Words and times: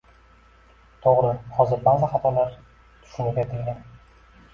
To`g`ri, 1.03 1.27
hozir 1.57 1.83
ba`zi 1.87 2.07
xatolar 2.13 2.55
tushunib 3.03 3.39
etilgan 3.43 3.79